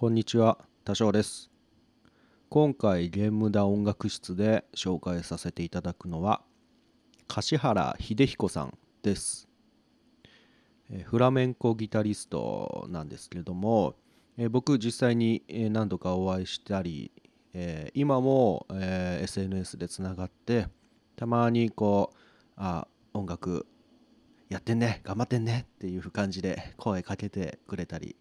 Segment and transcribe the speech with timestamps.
[0.00, 1.50] こんにちは、多少です。
[2.50, 6.40] 今回ゲームダ音楽室で紹介させていただくのは
[7.26, 9.48] 柏原秀彦さんです。
[11.02, 13.96] フラメンコギタリストなんですけれども、
[14.52, 15.42] 僕実際に
[15.72, 17.10] 何度かお会いしたり、
[17.92, 20.68] 今も、SNS でつながって
[21.16, 22.18] たまにこう
[22.54, 23.66] あ音楽
[24.48, 28.14] やってんね頑張ってんねっていう感じで声かけてくれたり、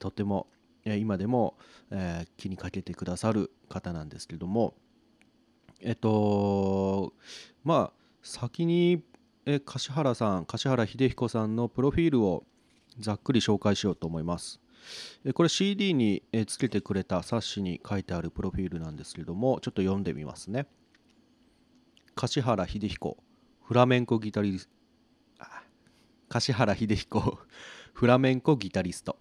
[0.00, 0.48] とっても
[0.94, 1.56] 今でも、
[1.90, 4.74] えー気にかけてくださる方なんですけども
[5.80, 7.12] えっと
[7.64, 9.02] まあ先に、
[9.44, 12.44] えー柏原さん柏原秀彦さんのプロフィールを
[13.00, 14.60] ざっくり紹介しようと思います。
[15.24, 20.66] えこれ CD にえつけてくれた冊子に書いてあるプロフィールなんですけどもちょっと読んでみますね。
[22.14, 23.16] 柏原秀彦
[23.64, 24.68] フラメンコギタリス
[25.38, 25.62] あ
[26.28, 27.38] 柏原秀彦
[27.92, 29.18] フラメンコギタリスト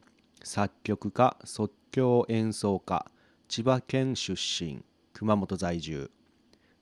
[0.48, 3.08] 作曲家即興演奏家
[3.47, 6.11] 千葉県出身熊本在住。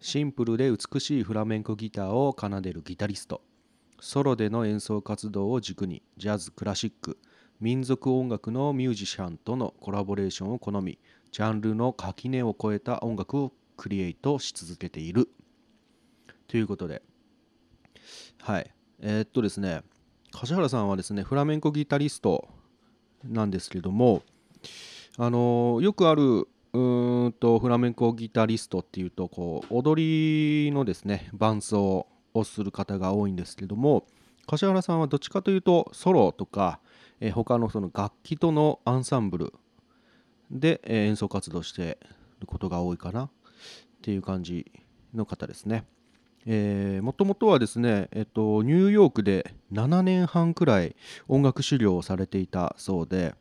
[0.01, 3.41] シンプルで美しいフラメンコギターを奏でるギタリスト。
[4.01, 7.17] ソロでの演奏活動を軸にジャズクラシック
[7.61, 10.99] 民族音楽のミュージシャンとのコラボレーションを好み
[11.31, 15.29] ジャンルの垣根を越えた音楽をクリエイトし続けている。
[16.49, 17.01] ということで。
[18.41, 18.69] はい。
[18.99, 19.83] えーっとですね。
[20.33, 22.49] 柏原さんはですねフラメンコギタリスト
[23.23, 24.23] なんですけども
[25.17, 34.05] あのよくあるうんとフラメンコギタリストっていうとこう踊りのですね伴奏をする方が多いんですけども
[34.47, 36.79] 柏原さんはどっちかというとソロとか、
[37.19, 39.53] えー他のその楽器とのアンサンブル
[40.51, 41.97] で、え演奏活動して
[42.39, 43.29] ることが多いかなっ
[44.01, 44.71] ていう感じ
[45.13, 45.85] の方ですね。
[46.45, 50.95] もともとはですね、えっと、ニューヨークで7年半くらい
[51.27, 53.33] 音楽修行をされていたそうで、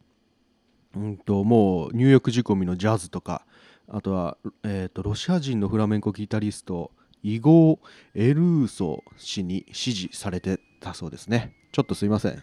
[0.94, 3.44] うん、ともうニューヨーク仕込みのジャズとか
[3.89, 7.78] あとは、えっとロシア人のフラメンコギタリストイゴー・
[8.15, 11.55] エルーソ氏に支持されてたそうですね。
[11.72, 12.43] ちょっとすいません。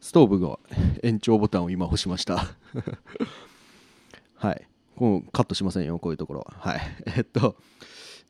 [0.00, 0.58] ストーブの
[1.02, 2.46] 延長ボタンを今押しました。
[4.36, 4.66] はい。
[4.96, 6.46] こうカットしませんよこういうところ。
[6.58, 6.80] はい。
[7.16, 7.56] えっと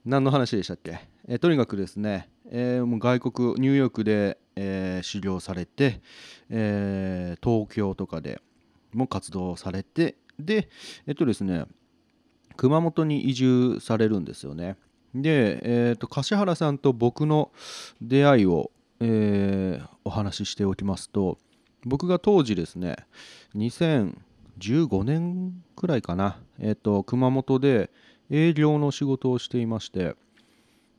[0.04, 6.00] 何の話でしたっけ、えーとにかくですね、えーもう外国ニューヨークで、えー修行されて、
[6.48, 8.40] え東京とかで
[8.94, 10.70] も活動されてで
[11.06, 11.66] えっとですね
[12.56, 14.76] 熊本に移住されるんですよね。
[15.14, 17.52] で、えーと柏原さんと僕の
[18.00, 21.36] 出会いを、えお話ししておきますと
[21.84, 22.96] 僕が当時ですね
[23.54, 27.90] 2015年くらいかな、えーと熊本で
[28.30, 30.14] 営業の仕事をしていまして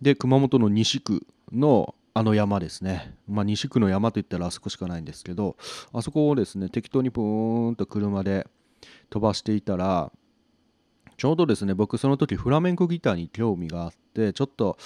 [0.01, 5.55] で熊本の西区のあの山ですね、まあ、西区の山といったらあそこしかないんですけど
[5.93, 8.47] あそこをですね適当にプーンと車で
[9.09, 10.11] 飛ばしていたら
[11.15, 14.77] ちょうどですね僕その時フラメンコギターに興味があってちょっと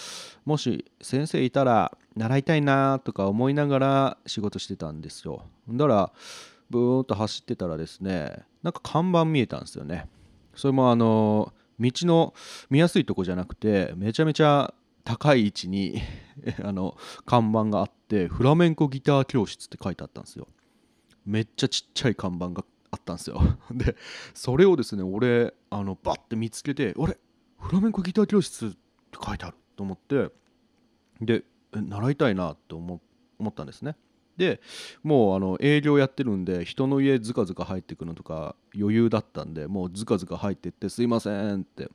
[0.43, 5.43] もし先生いたら習いたいなとか思いながら仕事してたんですよ。
[5.69, 6.11] だから
[6.69, 10.07] ブーンと走ってたらですねなんか看板見えたんですよね。
[10.55, 12.33] それもあの道の
[12.69, 16.01] 見やすいとこじゃなくてめちゃめちゃ高い位置に
[16.63, 20.47] あの看板があってフラメンコギター教室って書いてあったんですよ。
[21.25, 23.41] めっちゃちっちゃい看板があったんですよ。
[23.71, 23.95] で
[24.33, 27.17] それをですね俺あのバッて見つけてあれ？
[27.59, 28.77] フラメンコギター教室って
[29.23, 30.29] 書いてあると思って
[31.21, 31.43] で
[31.73, 33.01] 習いたいなと思
[33.49, 33.95] ったんですね。
[34.37, 34.61] で
[35.03, 41.89] もうあの営業やってるんで人の家ずかずか入ってくるのとか余裕だったんでもうずかずか入ってって「すいません」って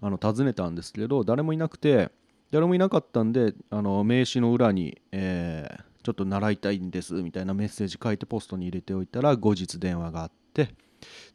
[0.00, 2.10] あの尋ねたんですけど誰もいなくて
[2.50, 10.74] 誰もいなかったんであの名刺の裏に、えーちょっと習いたいんです」みたいなメッセージ書いてポストに入れておいたら後日電話があって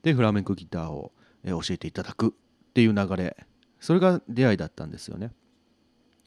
[0.02, 1.12] でフラメンコギターを、
[1.46, 2.32] 教えていただくっ
[2.74, 3.38] ていう流れ
[3.80, 5.32] それが出会いだったんですよね。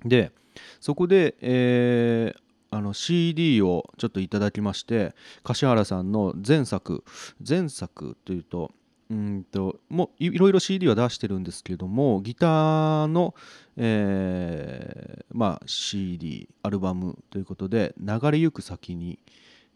[0.05, 0.31] で
[0.79, 2.46] そこで、えー
[2.77, 7.05] あの CD をちょっといただきまして柏原さんの前作
[7.47, 8.73] 前作というと
[9.09, 13.35] うんともういろいろ CD は出してるんですけれどもギターの、
[13.77, 19.19] えーまあ、CD アルバムということで「流れゆく先に」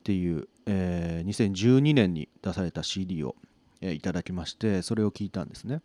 [0.01, 3.37] っていう、えー2012年に出された CD を、
[3.81, 5.81] えーいただきましてそれを聞いたんですね。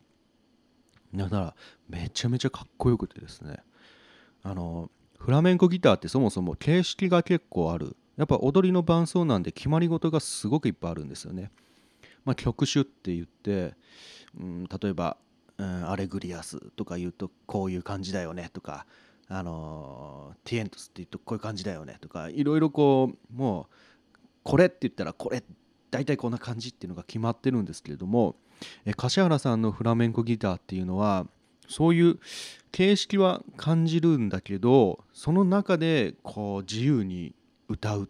[1.14, 1.56] だから
[1.88, 3.58] めちゃめちゃかっこよくてですね。
[4.44, 7.96] あのフラメンコギターってそもそも形式が結構ある。
[8.18, 11.52] やっぱ踊りの伴奏なんで決まり事がすごくいっぱいあるんですよね、
[12.24, 13.74] まあ、曲種って言って、
[14.40, 15.18] うん、例えば、
[15.58, 18.86] うん、アレグリアスとか言うとこういう感じだよねとか
[19.28, 23.76] あのーティエントスって言うとこういう感じだよねとかいろいろこうもう
[24.44, 25.44] これって言ったらこれ
[25.90, 28.36] 大体こんな感じっていうのが決まってるんですけれども、
[28.86, 31.26] え柏原さんのフラメンコギターっていうのは
[31.68, 32.20] そういう
[32.72, 37.34] 形式は感じるんだけどその中でこう自由に
[37.70, 38.10] 歌う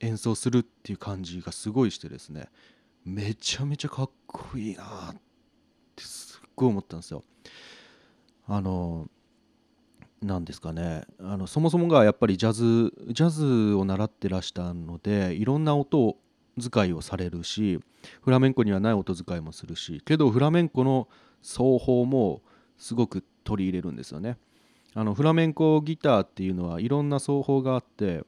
[0.00, 2.48] 演奏するっていう感じがすごいしてですね
[3.04, 5.16] めちゃめちゃかっこいいなっ
[5.96, 7.24] てすっごい思ったんですよ。
[8.46, 9.08] あの
[10.20, 16.16] なんですかねあのそもそもがやっぱりジャズジャズを習ってらしたのでいろんな音
[16.60, 17.80] 使いをされるし
[18.20, 21.08] フラメンコにはない音使いもするしけどフラメンコの
[21.40, 22.42] 奏法も
[22.82, 24.38] すごく取り入れるんですよね。
[24.94, 28.24] あのフラメンコギターっていうのはいろんな奏法があって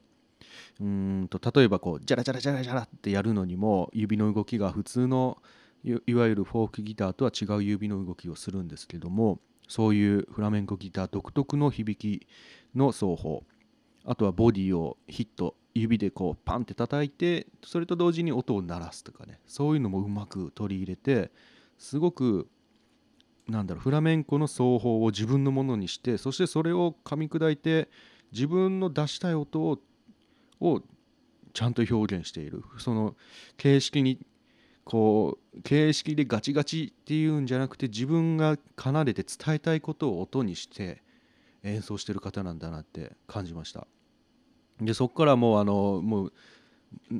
[0.79, 5.37] うんと例えばこうジャラジャラジャラジャラってやるのにも指の動きが普通の
[5.83, 12.25] いわゆるフォークギターとは違う指の動きをするんですけどもそういうフラメンコギター独特の響き
[12.73, 13.43] の奏法
[14.05, 21.29] あとはボディをヒット指でこうパンって叩いてそれと同時に音を鳴らすとかねそういうのもうまく取り入れて
[21.77, 22.47] すごく
[23.47, 27.89] なんだろうフラメンコの奏法を自分のものにしてそしてそれを噛み砕いて
[28.31, 29.79] 自分の出したい音を
[30.61, 30.81] を
[31.53, 32.63] ちゃんと表現している。
[32.77, 33.15] その
[33.57, 34.19] 形式に
[34.83, 41.01] こう形式でガチガチっていうんじゃなくて自分が奏でて伝えたいことを音にして
[41.63, 43.87] 演奏してる方なんだなって感じました。
[44.79, 46.33] でそこからもうあのもう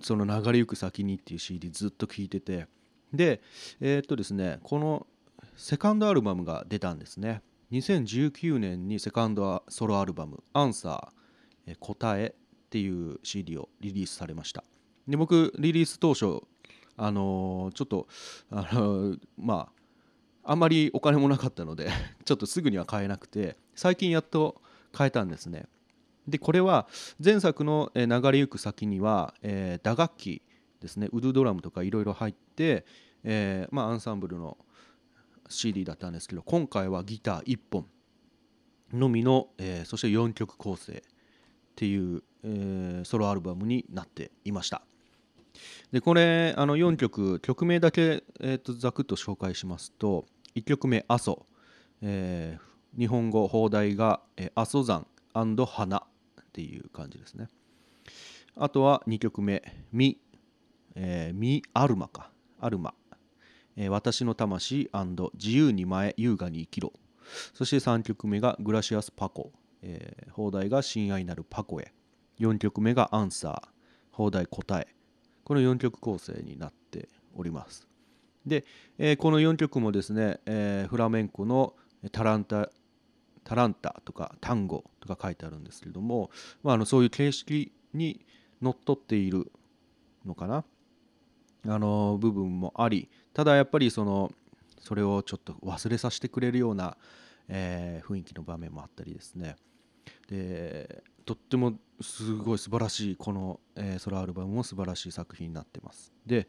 [0.02, 2.68] その流れゆく先にっていう CD ずっと聴いてて。
[3.14, 3.42] で
[3.80, 5.08] えー、っとですねこの
[5.58, 7.42] セカンドアルバムが出たんですね。
[7.72, 12.36] 2019年にセカンドソロアルバム「アンサー答え」
[12.68, 14.64] っていう CD をリリースされました。
[15.08, 16.42] で僕リリース当初
[16.98, 18.08] あのー、ちょっと
[18.50, 19.70] あのー、ま
[20.44, 21.90] ああんまりお金もなかったので
[22.26, 24.62] ちょっとすぐには買えなくて最近やっと
[24.92, 25.68] 買えたんですね。
[26.28, 26.88] でこれは
[27.24, 30.42] 前作の流れゆく先には、えー、打楽器
[30.82, 31.08] ですね。
[31.14, 32.86] ウドドラムとかいろいろ入って、
[33.24, 34.58] えーまあ、アンサンブルの
[35.56, 37.88] CD だったんですけど今回はギター1本
[38.94, 41.02] のみの、えー、そして4曲構成っ
[41.76, 44.82] ていう、えー、ソロアルバムになっていました。
[45.92, 50.26] でこれあの4曲曲名だけ、えーと、ざくっと紹介しますと
[50.56, 51.46] 1曲目「阿蘇」
[52.02, 54.22] えー、日本語放題が
[54.56, 55.98] 「阿蘇山花」
[56.42, 57.48] っていう感じですね。
[58.58, 60.20] あとは2曲目「ミ」
[60.96, 62.32] えー、ミアルマか。
[62.60, 62.94] アルマ。
[63.78, 64.90] え、私の魂
[65.34, 66.94] 自由に前優雅に生きろ。
[67.54, 69.52] そして3曲目がグラシアスパコ、
[69.82, 71.94] えー、放題が親愛なるパコへ。
[72.40, 73.70] 4曲目がアンサー
[74.12, 74.88] 放題答え。
[75.44, 77.88] この4曲構成になっております。
[78.46, 78.66] で、
[78.98, 81.74] えー、この4曲もですね、えー、フラメンコの
[82.12, 82.70] タランタ
[83.44, 86.32] タランタとかタンゴとか書いてあるんですけれども、
[86.64, 88.26] まあ、あのそういう形式に
[88.62, 89.52] のっとっている
[90.26, 90.66] のかな。
[91.68, 94.32] あの部分もありただやっぱりその
[94.80, 96.96] それをちょっと忘れさせてくれるような、
[97.50, 99.58] えー、雰囲気の場面もあったりですね。
[100.30, 106.14] でとってもすごい素晴らしいこの、えー、ソロアルバムも素晴らしい作品になってます。
[106.26, 106.48] で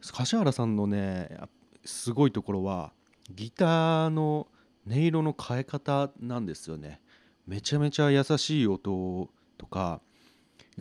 [0.00, 1.36] 柏原さんのね
[1.84, 2.92] すごいところは
[3.30, 4.48] ギターの
[4.88, 7.02] 音色の変え方なんですよね。
[7.46, 9.28] めちゃめちゃ優しい音
[9.58, 10.00] とか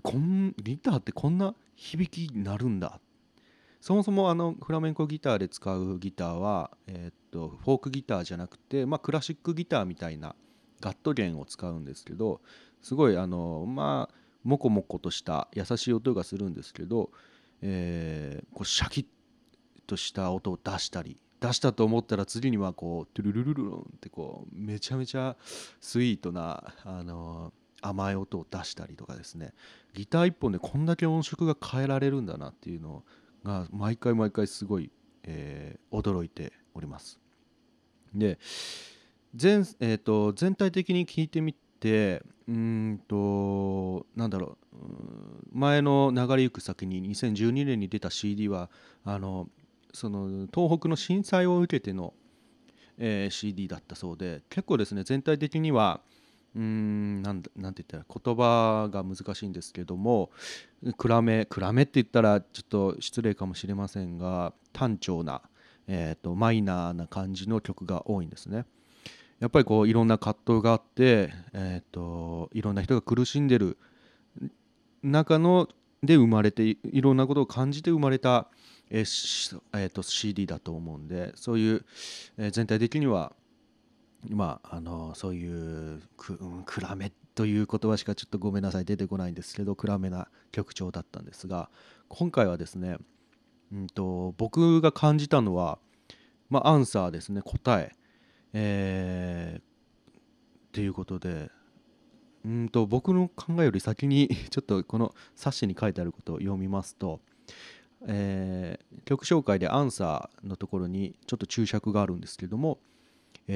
[0.04, 3.02] こんギターってこんな響きになるんだっ
[3.82, 10.36] そもそもあのフラメンコギターで使うギターは、えー、っとフォークギターじゃなくて、まあ、クラシックギターみたいな
[10.80, 12.42] ガット弦を使うんですけど
[12.82, 17.10] すごいあのまあモコモコとした優しい音がするんですけど、
[17.62, 19.06] えー、こうシャキッ
[19.88, 25.36] とした音を出したり出したと思ったら次にはこうトゥルルルルンってこうめちゃめちゃ
[25.80, 29.54] スイートなあの甘い音を出したりとかですね。
[29.96, 33.04] ギター1本でこんだけ音色が変えられるんだなっていうのを
[33.44, 34.92] が毎回毎回すごい、
[35.24, 37.20] えー、驚いております。
[38.14, 38.40] で
[39.36, 44.76] 全,、えーと、全体的に聞いてみてうんとなんだろう
[45.54, 48.70] 前の流れゆく先に2012年に出た CD は
[49.06, 49.48] あの
[49.94, 52.14] その東北の震災を受けての、
[52.98, 56.02] えー、CD だったそうで結構ですね全体的には
[56.56, 60.32] うんなんなんて言ったら言葉が難しいんですけども
[60.98, 65.42] 暗め暗めって言ったらちょっと失礼かもしれませんが単調な、
[65.88, 68.66] えーと、マイナーな感じの曲が多いんですね。
[69.40, 73.78] やっぱりこういろんな葛藤があって、えーと、いろんな人が苦しんでる
[75.02, 75.68] 中の
[76.04, 78.48] で生まれていろんなことを感じて生まれた、
[78.90, 81.86] えーえーと CD だと思うんでそういう、
[82.38, 83.34] えー、全体的には
[84.30, 91.70] まあ、あのそういうく、うん、暗めという言葉しかちょっとごめんなさい出てこないんですけど暗めな曲調だったんですが
[92.08, 92.98] 今回はですね
[93.72, 95.80] うんと、僕が感じたのは、
[96.50, 97.94] まあ、アンサーですね答え。
[98.54, 99.64] えー、っ
[100.74, 101.50] ていうことで
[102.44, 107.22] うんと僕の考えより先に ちょっとこの冊子に書いてあることを読みますと、
[108.08, 112.80] えー、曲紹介でアンサーのところにちょっと注釈があるんですけども、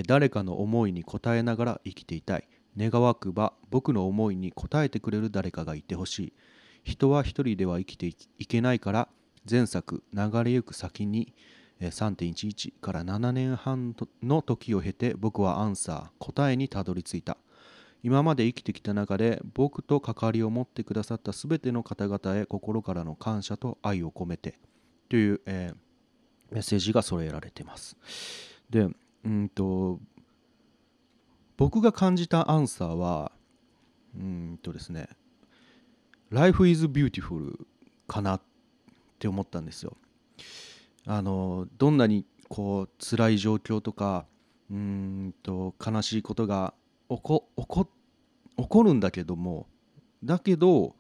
[0.07, 2.47] 誰かの思いに応えながら生きていたい。
[2.77, 6.33] 願わくば僕の思いに応えてくれる誰かがいてほしい。
[6.83, 9.07] 人は一人では生きていけないから
[9.49, 11.33] 前作流れゆく先に
[11.79, 17.37] 3.11から7年半の時を経て僕はアンサー答えにたどり着いた。
[18.03, 24.59] 今まで生きてきた中で僕と関わりを持ってくださった全ての方々へ心からの感謝と愛を込めて
[25.09, 27.97] という、えー、メッセージが添えられています。
[28.69, 28.87] で
[29.25, 29.99] うんと
[31.57, 33.31] 僕が感じたアンサーは
[34.15, 35.09] うんとですね
[36.31, 37.65] Life is beautiful
[38.07, 38.41] かなっ
[39.19, 39.95] て思ったんですよ。
[41.07, 44.25] あのどんなにこう辛い状況とか
[44.71, 46.73] うんと悲しいことが
[47.09, 47.87] 起こ起こ
[48.57, 49.67] 起こるんだけども
[50.23, 50.95] だけど、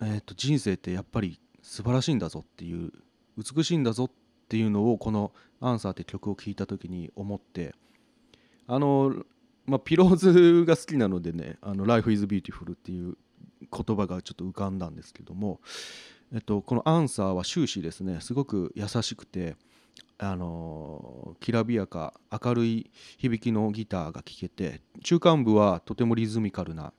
[0.00, 2.92] えー、と人生ってやっぱり素晴らしいんだぞっていう
[3.36, 4.10] 美しいんだぞっ
[4.48, 7.74] っていうのをこの「アンサー」って曲を聴いた時に思って
[8.66, 9.24] あの、
[9.66, 13.18] まあ、ピローズが好きなのでね「あの Life is Beautiful」っていう
[13.60, 15.60] 言葉がちょっと浮かんだんですけども
[16.32, 19.56] えっと、このアンサーは終始ですねすごく優しくて
[20.18, 22.12] あのきらびやか
[22.44, 26.92] 明るい響きのギターが聴けて中間部はとてもリズミカルな、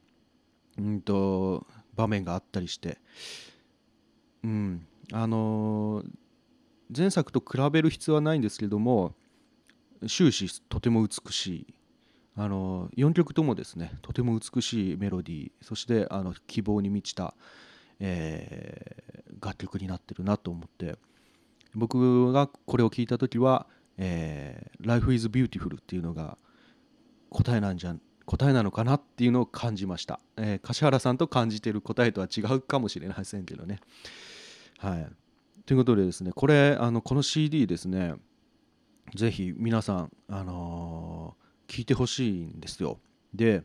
[0.77, 2.97] うんと、場面があったりして、
[4.43, 6.03] うんあの
[6.95, 9.15] 前作と比べる必要はないんですけども
[10.07, 11.73] 終始とても美しい。
[12.35, 17.33] あの4曲ともですねとても美しいメロディーそしてあの希望に満ちた
[17.99, 20.95] えー、楽曲になってるなと思って
[21.75, 23.67] 僕がこれを聞いた時は
[23.97, 26.37] 「えー、Life is Beautiful」っていうのが
[27.29, 33.79] 答えなんじゃ答えなのかなっていうのを感じました、えー、柏原さんと感じてる答えとは違うかもしれませんけどね。
[34.77, 35.11] はい。
[35.69, 38.15] ということでですねこれあのこの CD ですね
[39.13, 42.97] ぜひ皆さんあのー、聞いてほしいんですよ。
[43.35, 43.61] で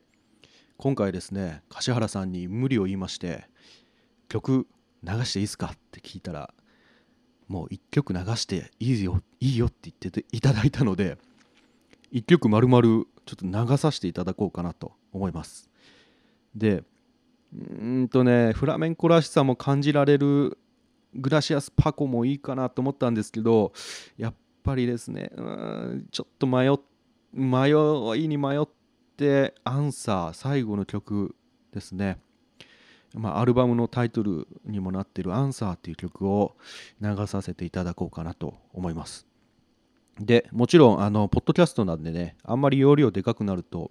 [0.77, 3.49] 今回ですね柏原さんに無理を言いまして
[4.29, 4.67] 曲
[5.03, 5.69] 流していいですか？
[5.69, 6.53] って聞いたら
[7.49, 11.17] もう1曲流していいよいいよって言ってていただいたので
[12.13, 15.71] 1曲丸々ちょっと流させていただこうかなと思います。
[16.55, 16.85] で
[17.55, 17.59] う
[18.03, 20.59] んとねフラメンコらしさも感じられる
[21.14, 23.73] グラシアスパコもいいかなと思ったんですけど
[24.16, 26.71] やっぱりですねうんちょっと迷
[27.33, 27.71] 迷
[28.18, 28.68] いに迷っ
[29.16, 31.35] てアンサー最後の曲
[31.73, 32.18] ですね
[33.14, 36.56] まあ、アルバムのタイトルにもなっている「アンサーっていう曲を
[37.00, 39.26] 流させていただこうかなと思います。
[40.18, 43.90] でもちろんあのポッドキャストなんでねあんまり容量でかくなると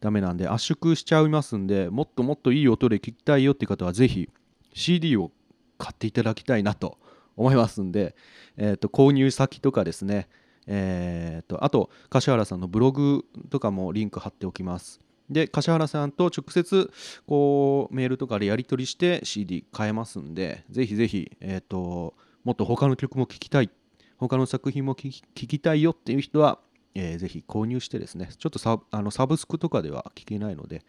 [0.00, 4.28] ダメなんで圧縮しちゃいますんでもっともっといい音で聞きたいよって方はぜひ
[4.74, 5.32] CD を
[5.78, 6.98] 買っていただきたいなと
[7.36, 8.14] 思いますんで、
[8.56, 10.28] えー、と購入先とかですね
[10.66, 15.00] えーとあと柏原さんのブログとかもリンク貼っておきます。
[15.30, 16.90] で柏原さんと直接
[17.26, 22.14] こうメールとかでやり取りして CD 買えますんでぜひぜひ、えーと、
[22.44, 23.70] もっと他の曲も聴きたい
[24.18, 26.58] 他の作品も聴きたいよっていう人は、
[26.94, 30.84] えー、ぜひ購入してですねちょっとサあのサブスクとかでは聴けないので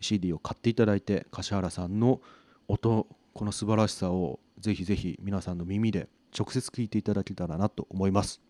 [0.00, 2.20] CD を買っていただいて柏原さんの
[2.68, 8.40] 音この素晴らしさをぜひぜひ皆さんの耳で直接聴いていただけたらなと思います。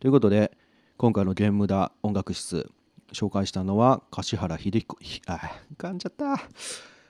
[0.00, 0.56] ということで
[0.96, 2.70] 今回のゲームだ音楽室
[3.12, 5.40] 紹介したのは柏原秀彦あ
[5.78, 6.42] 噛んじゃった。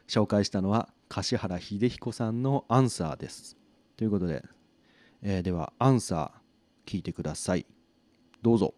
[0.08, 3.56] 紹介したのは柏原秀彦さんのアンサーです。
[3.96, 4.44] ということで、
[5.22, 7.66] えー、ではアンサー聞いてください。
[8.42, 8.74] どうぞ。